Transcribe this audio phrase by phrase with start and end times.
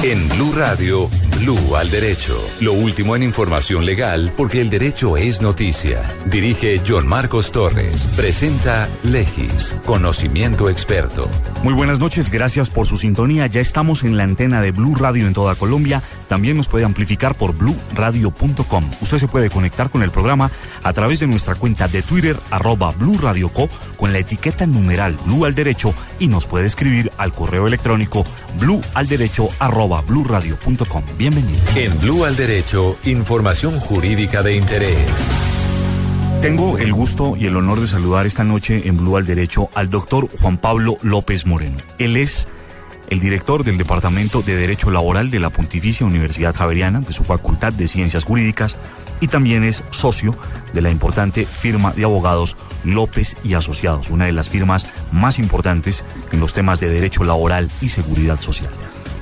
[0.00, 1.10] En Blue Radio,
[1.40, 2.36] Blue al Derecho.
[2.60, 6.08] Lo último en información legal, porque el derecho es noticia.
[6.26, 8.08] Dirige John Marcos Torres.
[8.14, 9.74] Presenta Legis.
[9.84, 11.28] Conocimiento experto.
[11.64, 13.48] Muy buenas noches, gracias por su sintonía.
[13.48, 16.00] Ya estamos en la antena de Blue Radio en toda Colombia.
[16.28, 18.90] También nos puede amplificar por bluradio.com.
[19.00, 20.52] Usted se puede conectar con el programa
[20.84, 25.18] a través de nuestra cuenta de Twitter, arroba Blue Radio Co, con la etiqueta numeral
[25.26, 28.24] Blue al Derecho y nos puede escribir al correo electrónico
[28.58, 31.04] blue al derecho arroba bluradio.com.
[31.16, 31.60] Bienvenido.
[31.74, 34.98] En Blue al Derecho, información jurídica de interés.
[36.42, 39.90] Tengo el gusto y el honor de saludar esta noche en Blue al Derecho al
[39.90, 41.78] doctor Juan Pablo López Moreno.
[41.98, 42.46] Él es
[43.08, 47.72] el director del Departamento de Derecho Laboral de la Pontificia Universidad Javeriana, de su Facultad
[47.72, 48.76] de Ciencias Jurídicas,
[49.20, 50.36] y también es socio
[50.72, 56.04] de la importante firma de abogados López y Asociados, una de las firmas más importantes
[56.30, 58.70] en los temas de derecho laboral y seguridad social.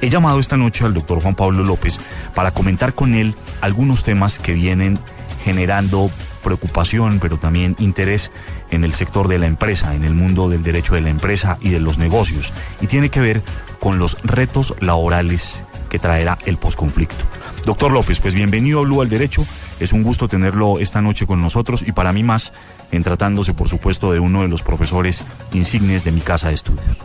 [0.01, 1.99] He llamado esta noche al doctor Juan Pablo López
[2.35, 4.99] para comentar con él algunos temas que vienen
[5.45, 6.11] generando
[6.43, 8.31] preocupación, pero también interés
[8.71, 11.71] en el sector de la empresa, en el mundo del derecho de la empresa y
[11.71, 13.43] de los negocios, y tiene que ver
[13.81, 17.25] con los retos laborales que traerá el posconflicto.
[17.65, 19.45] Doctor López, pues bienvenido a Blue al Derecho.
[19.81, 22.53] Es un gusto tenerlo esta noche con nosotros y para mí más,
[22.93, 26.97] en tratándose, por supuesto, de uno de los profesores insignes de mi casa de estudios.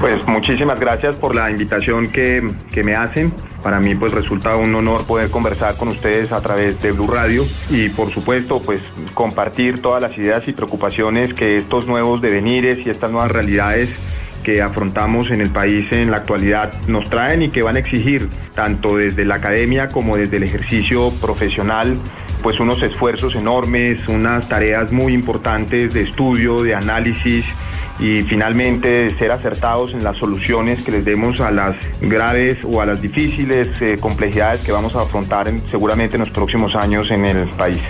[0.00, 3.32] Pues muchísimas gracias por la invitación que, que, me hacen.
[3.62, 7.44] Para mí pues resulta un honor poder conversar con ustedes a través de Blue Radio
[7.68, 8.80] y por supuesto pues
[9.14, 13.90] compartir todas las ideas y preocupaciones que estos nuevos devenires y estas nuevas realidades
[14.44, 18.28] que afrontamos en el país en la actualidad nos traen y que van a exigir
[18.54, 21.98] tanto desde la academia como desde el ejercicio profesional
[22.42, 27.44] pues unos esfuerzos enormes, unas tareas muy importantes de estudio, de análisis
[27.98, 32.86] y finalmente ser acertados en las soluciones que les demos a las graves o a
[32.86, 37.24] las difíciles eh, complejidades que vamos a afrontar en, seguramente en los próximos años en
[37.24, 37.80] el país.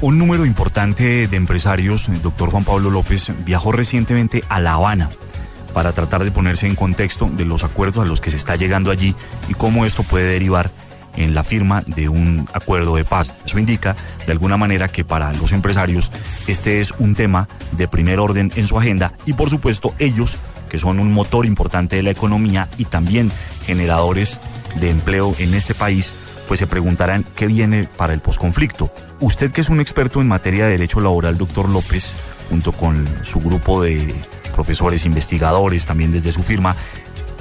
[0.00, 5.10] Un número importante de empresarios, el doctor Juan Pablo López, viajó recientemente a La Habana
[5.74, 8.90] para tratar de ponerse en contexto de los acuerdos a los que se está llegando
[8.90, 9.14] allí
[9.48, 10.70] y cómo esto puede derivar
[11.16, 13.34] en la firma de un acuerdo de paz.
[13.44, 13.96] Eso indica,
[14.26, 16.10] de alguna manera, que para los empresarios
[16.46, 20.78] este es un tema de primer orden en su agenda y, por supuesto, ellos, que
[20.78, 23.30] son un motor importante de la economía y también
[23.64, 24.40] generadores
[24.80, 26.14] de empleo en este país,
[26.46, 28.90] pues se preguntarán qué viene para el posconflicto.
[29.20, 32.14] Usted que es un experto en materia de derecho laboral, doctor López,
[32.48, 34.14] junto con su grupo de
[34.54, 36.74] profesores investigadores, también desde su firma,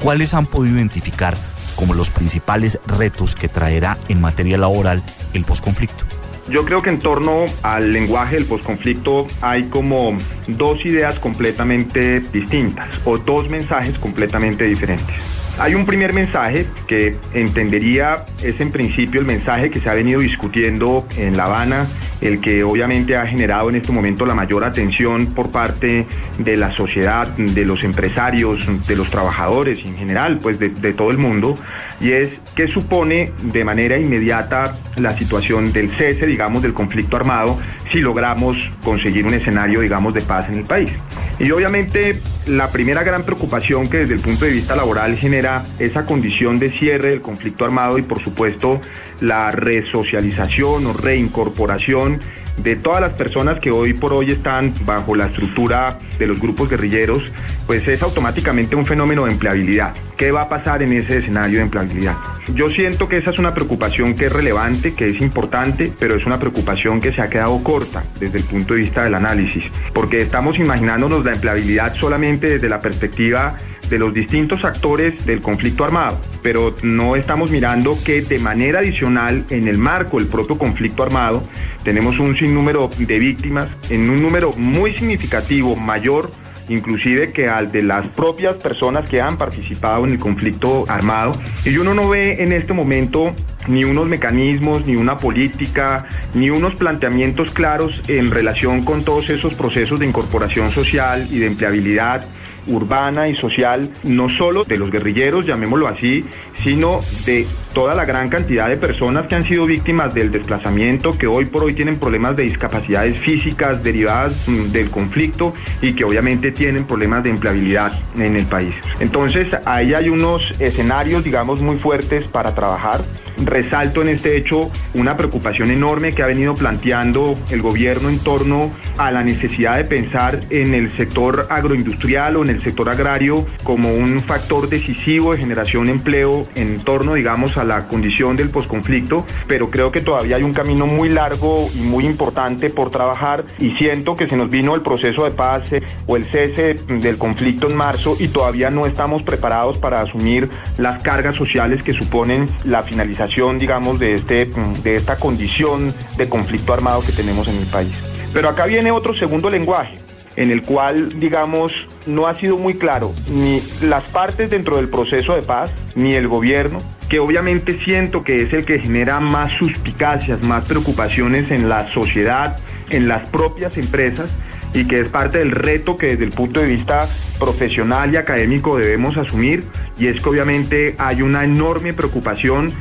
[0.02, 1.36] ¿cuáles han podido identificar
[1.78, 5.02] como los principales retos que traerá en materia laboral
[5.34, 6.04] el posconflicto?
[6.50, 10.18] Yo creo que en torno al lenguaje del posconflicto hay como
[10.48, 15.37] dos ideas completamente distintas o dos mensajes completamente diferentes.
[15.60, 20.20] Hay un primer mensaje que entendería es en principio el mensaje que se ha venido
[20.20, 21.88] discutiendo en La Habana,
[22.22, 26.06] el que obviamente ha generado en este momento la mayor atención por parte
[26.38, 31.10] de la sociedad, de los empresarios, de los trabajadores en general, pues de, de todo
[31.10, 31.58] el mundo,
[32.00, 37.60] y es qué supone de manera inmediata la situación del cese, digamos, del conflicto armado,
[37.92, 40.92] si logramos conseguir un escenario, digamos, de paz en el país.
[41.40, 45.47] Y obviamente la primera gran preocupación que desde el punto de vista laboral genera
[45.80, 48.82] esa condición de cierre del conflicto armado y por supuesto
[49.22, 52.20] la resocialización o reincorporación
[52.58, 56.70] de todas las personas que hoy por hoy están bajo la estructura de los grupos
[56.70, 57.32] guerrilleros,
[57.68, 59.94] pues es automáticamente un fenómeno de empleabilidad.
[60.18, 62.16] ¿Qué va a pasar en ese escenario de empleabilidad?
[62.56, 66.26] Yo siento que esa es una preocupación que es relevante, que es importante, pero es
[66.26, 70.22] una preocupación que se ha quedado corta desde el punto de vista del análisis, porque
[70.22, 73.58] estamos imaginándonos la empleabilidad solamente desde la perspectiva
[73.90, 79.46] de los distintos actores del conflicto armado, pero no estamos mirando que de manera adicional
[79.50, 81.44] en el marco del propio conflicto armado
[81.84, 86.32] tenemos un sinnúmero de víctimas en un número muy significativo, mayor
[86.70, 91.32] inclusive que al de las propias personas que han participado en el conflicto armado.
[91.66, 93.34] Y uno no ve en este momento
[93.68, 99.54] ni unos mecanismos, ni una política, ni unos planteamientos claros en relación con todos esos
[99.56, 102.26] procesos de incorporación social y de empleabilidad
[102.68, 106.24] urbana y social, no solo de los guerrilleros, llamémoslo así,
[106.64, 107.46] sino de
[107.78, 111.64] toda la gran cantidad de personas que han sido víctimas del desplazamiento, que hoy por
[111.64, 117.22] hoy tienen problemas de discapacidades físicas derivadas mm, del conflicto y que obviamente tienen problemas
[117.22, 118.74] de empleabilidad en el país.
[119.00, 123.02] Entonces, ahí hay unos escenarios, digamos, muy fuertes para trabajar.
[123.38, 128.72] Resalto en este hecho una preocupación enorme que ha venido planteando el gobierno en torno
[128.98, 133.94] a la necesidad de pensar en el sector agroindustrial o en el sector agrario como
[133.94, 139.26] un factor decisivo de generación de empleo en torno, digamos, a la condición del posconflicto,
[139.48, 143.72] pero creo que todavía hay un camino muy largo y muy importante por trabajar y
[143.72, 147.70] siento que se nos vino el proceso de paz eh, o el cese del conflicto
[147.70, 152.84] en marzo y todavía no estamos preparados para asumir las cargas sociales que suponen la
[152.84, 154.46] finalización, digamos, de, este,
[154.84, 157.94] de esta condición de conflicto armado que tenemos en el país.
[158.34, 160.07] Pero acá viene otro segundo lenguaje
[160.38, 161.74] en el cual, digamos,
[162.06, 166.28] no ha sido muy claro ni las partes dentro del proceso de paz, ni el
[166.28, 166.80] gobierno,
[167.10, 172.58] que obviamente siento que es el que genera más suspicacias, más preocupaciones en la sociedad,
[172.90, 174.30] en las propias empresas,
[174.74, 177.08] y que es parte del reto que desde el punto de vista
[177.40, 179.64] profesional y académico debemos asumir,
[179.98, 182.72] y es que obviamente hay una enorme preocupación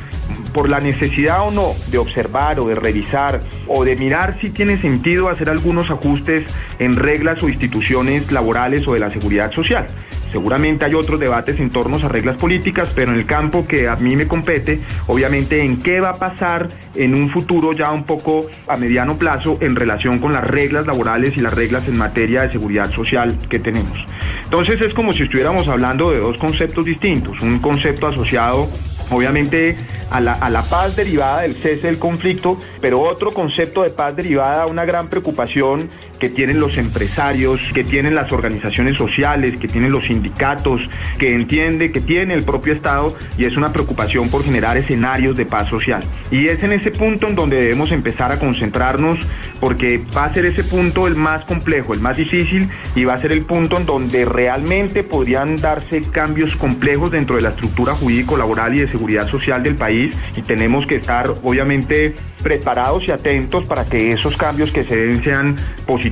[0.53, 4.77] por la necesidad o no de observar o de revisar o de mirar si tiene
[4.77, 6.45] sentido hacer algunos ajustes
[6.79, 9.87] en reglas o instituciones laborales o de la seguridad social.
[10.31, 13.95] Seguramente hay otros debates en torno a reglas políticas, pero en el campo que a
[13.95, 18.47] mí me compete, obviamente en qué va a pasar en un futuro ya un poco
[18.67, 22.51] a mediano plazo en relación con las reglas laborales y las reglas en materia de
[22.51, 24.05] seguridad social que tenemos.
[24.43, 28.67] Entonces es como si estuviéramos hablando de dos conceptos distintos, un concepto asociado
[29.11, 29.77] obviamente
[30.09, 34.85] a la, paz derivada del cese del conflicto, pero otro concepto de paz derivada una
[34.85, 40.81] gran preocupación que tienen los empresarios, que tienen las organizaciones sociales, que tienen los sindicatos,
[41.17, 45.45] que entiende, que tiene el propio Estado y es una preocupación por generar escenarios de
[45.45, 46.03] paz social.
[46.31, 49.19] Y es en ese punto en donde debemos empezar a concentrarnos
[49.59, 53.21] porque va a ser ese punto el más complejo, el más difícil y va a
[53.21, 58.75] ser el punto en donde realmente podrían darse cambios complejos dentro de la estructura jurídico-laboral
[58.75, 63.85] y de seguridad social del país y tenemos que estar obviamente preparados y atentos para
[63.85, 65.55] que esos cambios que se den sean
[65.85, 66.06] positivos,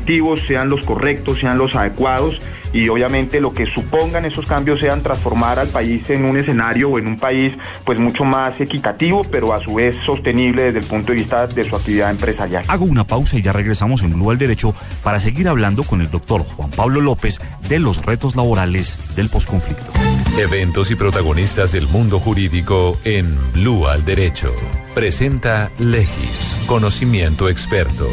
[0.48, 2.40] sean los correctos, sean los adecuados
[2.76, 7.00] y obviamente lo que supongan esos cambios sean transformar al país en un escenario o
[7.00, 7.54] en un país
[7.86, 11.64] pues mucho más equitativo, pero a su vez sostenible desde el punto de vista de
[11.64, 12.66] su actividad empresarial.
[12.68, 16.12] Hago una pausa y ya regresamos en Blue al Derecho para seguir hablando con el
[16.12, 17.40] doctor Juan Pablo López
[17.70, 19.94] de los retos laborales del posconflicto.
[20.38, 24.54] Eventos y protagonistas del mundo jurídico en Blue al Derecho.
[24.94, 28.10] Presenta Legis, conocimiento experto.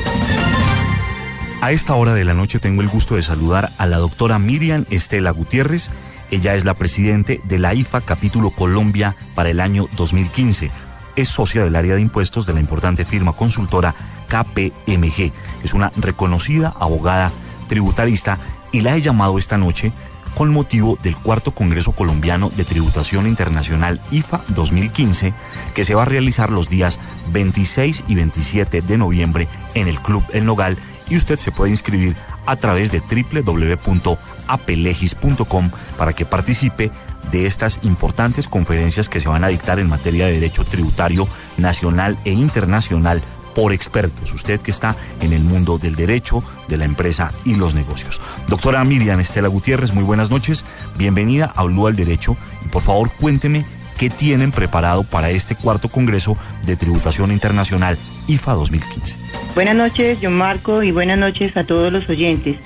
[1.62, 4.84] A esta hora de la noche tengo el gusto de saludar a la doctora Miriam
[4.90, 5.90] Estela Gutiérrez.
[6.32, 10.72] Ella es la presidente de la IFA Capítulo Colombia para el año 2015.
[11.14, 13.94] Es socia del área de impuestos de la importante firma consultora
[14.26, 15.30] KPMG.
[15.62, 17.30] Es una reconocida abogada
[17.68, 18.38] tributarista
[18.72, 19.92] y la he llamado esta noche
[20.34, 25.32] con motivo del cuarto Congreso Colombiano de Tributación Internacional IFA 2015,
[25.74, 26.98] que se va a realizar los días
[27.30, 30.76] 26 y 27 de noviembre en el Club El Nogal
[31.08, 32.16] y usted se puede inscribir
[32.46, 36.90] a través de www.apelegis.com para que participe
[37.30, 42.18] de estas importantes conferencias que se van a dictar en materia de derecho tributario nacional
[42.24, 43.22] e internacional
[43.54, 47.74] por expertos, usted que está en el mundo del derecho, de la empresa y los
[47.74, 48.20] negocios.
[48.48, 50.64] Doctora Miriam Estela Gutiérrez, muy buenas noches,
[50.96, 52.36] bienvenida a Blue al Derecho.
[52.64, 53.66] Y por favor cuénteme
[53.98, 59.16] qué tienen preparado para este cuarto Congreso de Tributación Internacional IFA 2015.
[59.54, 62.56] Buenas noches, John Marco, y buenas noches a todos los oyentes.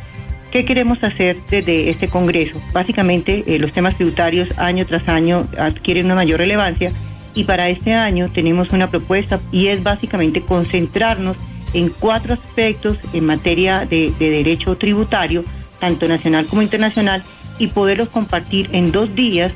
[0.51, 2.61] ¿Qué queremos hacer desde este Congreso?
[2.73, 6.93] Básicamente, eh, los temas tributarios año tras año adquieren una mayor relevancia
[7.35, 11.37] y para este año tenemos una propuesta y es básicamente concentrarnos
[11.75, 15.45] en cuatro aspectos en materia de, de derecho tributario,
[15.81, 17.23] tanto nacional como internacional,
[17.59, 19.53] y poderlos compartir en dos días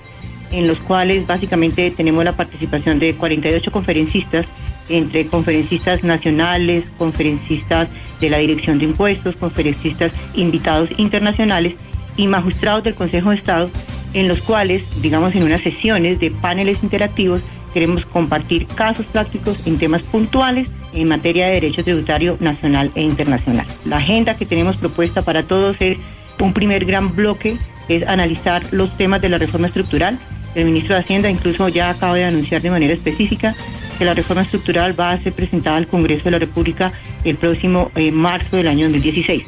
[0.50, 4.46] en los cuales básicamente tenemos la participación de 48 conferencistas,
[4.90, 7.88] entre conferencistas nacionales, conferencistas
[8.20, 11.74] de la Dirección de Impuestos, conferencistas invitados internacionales
[12.16, 13.70] y magistrados del Consejo de Estado,
[14.12, 17.40] en los cuales, digamos, en unas sesiones de paneles interactivos,
[17.72, 23.66] queremos compartir casos prácticos en temas puntuales en materia de derecho tributario nacional e internacional.
[23.84, 25.96] La agenda que tenemos propuesta para todos es
[26.40, 27.56] un primer gran bloque,
[27.88, 30.18] es analizar los temas de la reforma estructural,
[30.54, 33.54] el ministro de Hacienda incluso ya acaba de anunciar de manera específica
[34.00, 36.90] que la reforma estructural va a ser presentada al Congreso de la República
[37.22, 39.42] el próximo eh, marzo del año 2016.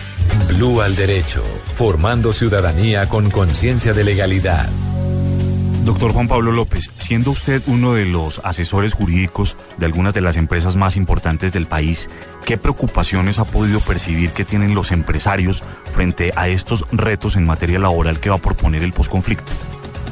[0.48, 1.44] Blue al derecho,
[1.74, 4.70] formando ciudadanía con conciencia de legalidad.
[5.88, 10.36] Doctor Juan Pablo López, siendo usted uno de los asesores jurídicos de algunas de las
[10.36, 12.10] empresas más importantes del país,
[12.46, 17.80] ¿qué preocupaciones ha podido percibir que tienen los empresarios frente a estos retos en materia
[17.80, 19.52] laboral que va a proponer el posconflicto?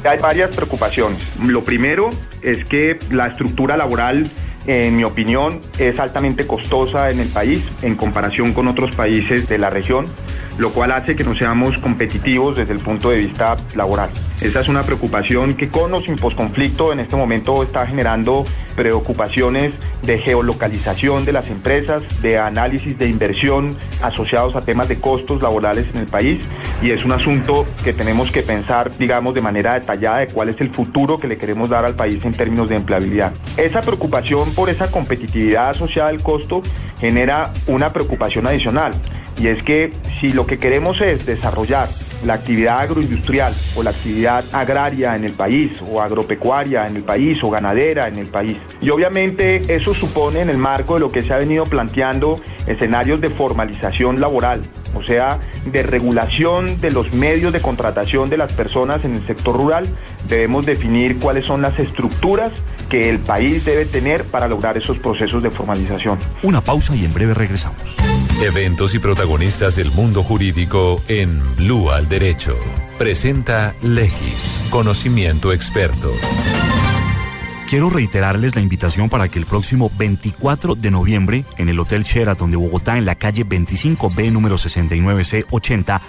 [0.08, 1.18] Hay varias preocupaciones.
[1.44, 2.08] Lo primero
[2.40, 4.30] es que la estructura laboral
[4.66, 9.58] en mi opinión, es altamente costosa en el país en comparación con otros países de
[9.58, 10.06] la región,
[10.58, 14.10] lo cual hace que no seamos competitivos desde el punto de vista laboral.
[14.40, 18.44] Esa es una preocupación que con o sin posconflicto en este momento está generando
[18.74, 25.40] preocupaciones de geolocalización de las empresas, de análisis de inversión asociados a temas de costos
[25.40, 26.44] laborales en el país
[26.82, 30.60] y es un asunto que tenemos que pensar, digamos, de manera detallada de cuál es
[30.60, 33.32] el futuro que le queremos dar al país en términos de empleabilidad.
[33.56, 36.62] Esa preocupación por esa competitividad asociada al costo
[36.98, 38.94] genera una preocupación adicional
[39.38, 41.88] y es que si lo que queremos es desarrollar
[42.24, 47.38] la actividad agroindustrial o la actividad agraria en el país o agropecuaria en el país
[47.42, 48.56] o ganadera en el país.
[48.80, 53.20] Y obviamente eso supone en el marco de lo que se ha venido planteando escenarios
[53.20, 54.62] de formalización laboral,
[54.94, 59.56] o sea, de regulación de los medios de contratación de las personas en el sector
[59.56, 59.86] rural,
[60.28, 62.52] debemos definir cuáles son las estructuras
[62.88, 66.18] que el país debe tener para lograr esos procesos de formalización.
[66.42, 67.96] Una pausa y en breve regresamos.
[68.42, 72.54] Eventos y protagonistas del mundo jurídico en Blue al Derecho.
[72.98, 76.12] Presenta Legis, conocimiento experto.
[77.66, 82.50] Quiero reiterarles la invitación para que el próximo 24 de noviembre en el Hotel Sheraton
[82.50, 86.00] de Bogotá, en la calle 25B número 69C80,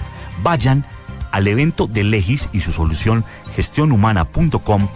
[0.43, 0.85] vayan
[1.31, 3.23] al evento de Legis y su solución
[3.55, 4.89] gestionhumana.com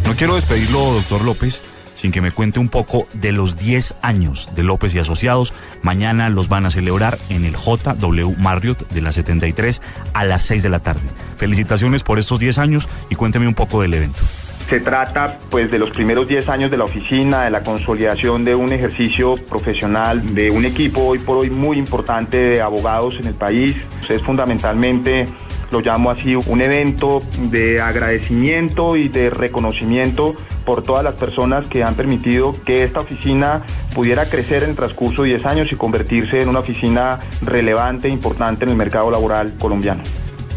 [0.05, 1.61] No quiero despedirlo, doctor López,
[1.99, 5.53] sin que me cuente un poco de los 10 años de López y Asociados.
[5.81, 9.81] Mañana los van a celebrar en el JW Marriott de la 73
[10.13, 11.01] a las 6 de la tarde.
[11.35, 14.21] Felicitaciones por estos 10 años y cuénteme un poco del evento.
[14.69, 18.55] Se trata pues de los primeros 10 años de la oficina, de la consolidación de
[18.55, 23.33] un ejercicio profesional, de un equipo hoy por hoy muy importante de abogados en el
[23.33, 23.75] país.
[24.07, 25.27] Es fundamentalmente
[25.71, 30.35] lo llamo así, un evento de agradecimiento y de reconocimiento
[30.69, 33.63] por todas las personas que han permitido que esta oficina
[33.95, 38.11] pudiera crecer en el transcurso de 10 años y convertirse en una oficina relevante e
[38.11, 40.03] importante en el mercado laboral colombiano.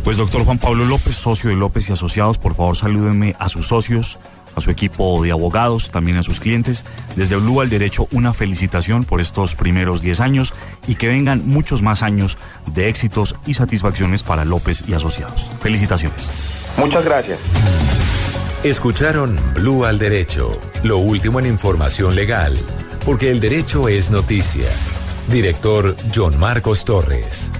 [0.05, 3.69] Pues doctor Juan Pablo López, socio de López y Asociados, por favor salúdenme a sus
[3.69, 4.19] socios,
[4.55, 6.85] a su equipo de abogados, también a sus clientes.
[7.17, 10.53] Desde Blue al Derecho, una felicitación por estos primeros 10 años
[10.87, 15.51] y que vengan muchos más años de éxitos y satisfacciones para López y Asociados.
[15.63, 16.29] Felicitaciones.
[16.77, 17.39] Muchas gracias.
[18.65, 20.53] Escucharon Blue al Derecho,
[20.85, 22.57] lo último en información legal,
[23.05, 24.69] porque el derecho es noticia.
[25.27, 27.51] Director John Marcos Torres.